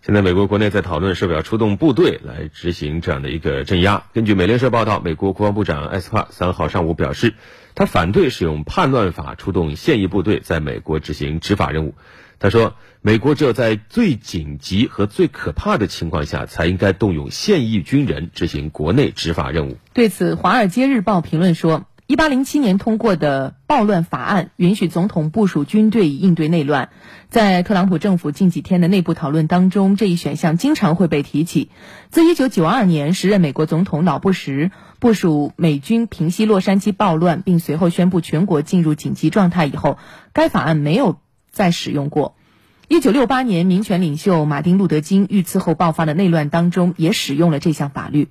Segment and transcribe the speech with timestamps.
[0.00, 4.04] 现在美国国内在讨论是否要出动部队来执行这样的一个镇压。
[4.14, 7.34] 根据美联社报道，美国国防部长埃斯帕三号上午表示，
[7.74, 11.94] 他反对使用叛乱法出动现役部队在美国执行执法任务。
[12.38, 19.76] 他说，美国只有在最紧急和最可怕的情况下，才应该动用现役军人执行国内执法任务。
[19.92, 21.84] 对此，《华尔街日报》评论说。
[22.08, 26.88] 一八零七年通过的暴乱法案允许总统部署军队以应对内乱，
[27.28, 31.68] 在特朗普政府近几天的内部讨论当中，这一选项经常会被提起。
[32.08, 39.98] 自一九九二年时任美国总统老布什部署美军平息洛杉矶暴乱，并随后宣布全国进入紧急状态以后，
[40.32, 41.18] 该法案没有
[41.50, 42.36] 再使用过。
[42.90, 48.28] 一九六八年，民权领袖马丁·路德·金遇刺后爆发的内乱当中，也使用了这项法律。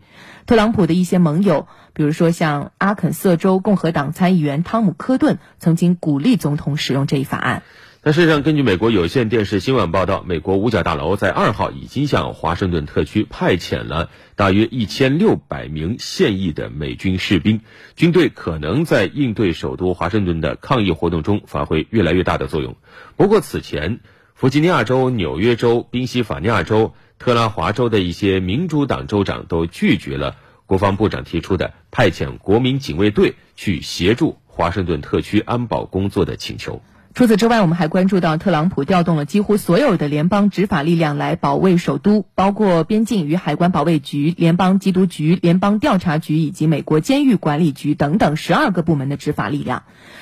[0.48, 7.62] 特朗普的一些盟友，比如说像阿肯色州共和党参议员汤姆·科顿，曾经鼓励总统使用这一法案。
[8.02, 17.62] 那事实上，根据美国有线电视新闻报道，美国五角大楼在二号已经向华盛顿特区派遣了大约一千六百名现役的美军士兵，
[17.96, 22.76] 军队可能在应对首都华盛顿的抗议活动中发挥越来越大的作用。
[23.18, 24.00] 不过，此前。
[24.38, 30.36] 弗吉尼亚州、纽约州、宾夕法尼亚州、特拉华州的一些民主党州长都拒绝了
[30.68, 36.84] 国防部长提出的派遣国民警卫队去协助华盛顿特区安保工作的请求。
[37.16, 49.82] 除此之外，我们还关注到特朗普调动了几乎所有的联邦执法力量来保卫首都，包括边境与海关保卫局、联邦缉毒局、联邦调查局以及美国监狱管理局等等十二个部门的执法力量。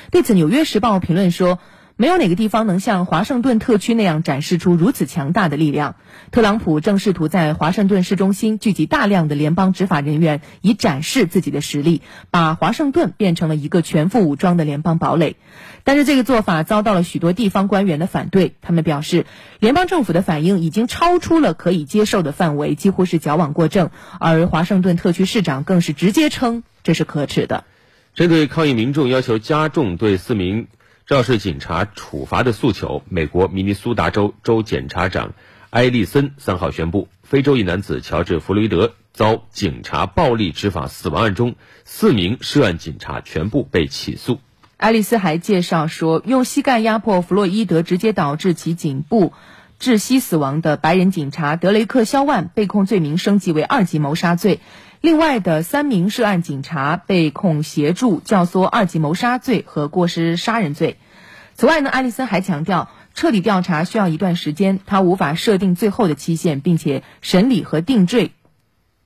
[0.09, 1.59] 对此，《纽约时报》评论说。
[1.97, 5.95] 没有哪个地方能像华盛顿特区那样展示出如此强大的力量。
[6.29, 12.01] 特朗普正试图在华盛顿市中心聚集大量的联邦执法人员，以展示自己的实力，
[12.31, 15.38] 把华盛顿变成了一个全副武装的联邦堡垒。
[15.85, 19.25] 但是这个做法遭到了许多地方官员的反对，他们表示，
[19.59, 23.89] 联邦政府的反应已经超出了可以接受的范围，几乎是矫枉过正。
[24.19, 27.63] 而华盛顿特区市长更是直接称这是可耻的。
[28.13, 30.67] 针对抗议民众要求加重对四名。
[31.07, 35.33] 肇事警察处罚的诉求，美国明尼苏达州州检察长
[35.69, 44.39] 埃利森三号宣布，非洲裔男子乔治·弗洛伊德遭警察暴力执法死亡案中，四名涉案警察全部被起诉。
[44.77, 49.31] 爱丽丝还介绍说，用膝盖压迫弗洛伊德，直接导致其颈部
[49.80, 54.59] 窒息死亡的白人警察德雷克·肖万被控罪名升级为二级谋杀罪。
[55.02, 60.97] 另外的三名涉案警察被控协助教唆二级谋杀罪和过失杀人罪。
[61.53, 68.31] 此外呢，爱丽森还强调，彻底调查需要一段时间，他无法设定最后的期限，并且审理和定罪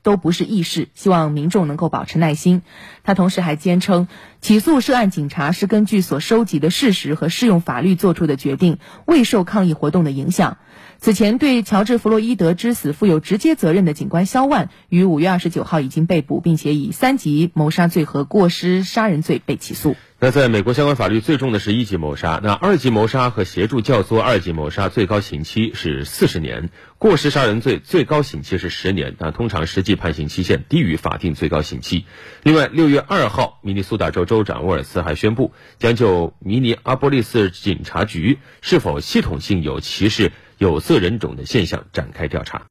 [0.02, 2.62] 都不是易事，希望民众能够保持耐心。
[3.04, 4.08] 他同时还坚称，
[4.42, 10.58] 起诉涉案警察是根据所收集的事实和适用法律做出的决定，未受抗议活动的影响。
[11.00, 19.96] 此前对乔治·弗洛伊德之死负有直接责任的警官肖万，于五月二十九号已经被捕，并且以三级谋杀罪和过失杀人罪被起诉。
[20.22, 32.06] 那在美国相关法律最重的是一级谋杀，那二级谋杀和协助教唆二级谋杀最高刑期是四十年，过失杀人罪最高刑期是十年，那通常实际判刑期限低于法定最高刑期。
[32.44, 40.34] 另外，六月二号，明尼苏达州州长沃尔斯还宣布，将就明尼阿波利斯警察局是否系统性有歧视。
[40.58, 42.64] 有色人种的现象展开调查。